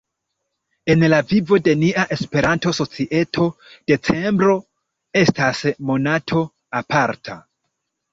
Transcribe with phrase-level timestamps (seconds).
[0.91, 3.45] En la vivo de nia Esperanto-societo
[3.91, 4.55] decembro
[5.21, 6.43] estas monato
[6.81, 7.37] aparta.